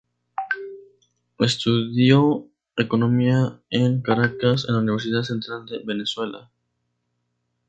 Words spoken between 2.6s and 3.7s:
economía